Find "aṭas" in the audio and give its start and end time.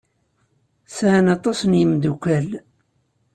1.35-1.59